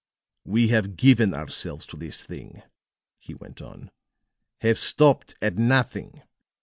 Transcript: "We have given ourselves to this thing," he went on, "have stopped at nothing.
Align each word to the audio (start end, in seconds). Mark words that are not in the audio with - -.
"We 0.45 0.69
have 0.69 0.95
given 0.97 1.31
ourselves 1.31 1.85
to 1.85 1.95
this 1.95 2.23
thing," 2.23 2.63
he 3.19 3.35
went 3.35 3.61
on, 3.61 3.91
"have 4.61 4.79
stopped 4.79 5.35
at 5.43 5.59
nothing. 5.59 6.23